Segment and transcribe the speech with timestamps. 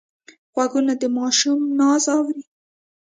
[0.53, 2.41] غوږونه د ماشوم ناز اوري